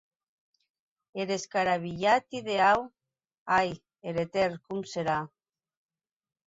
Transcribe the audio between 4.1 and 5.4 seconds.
er etèrn com serà?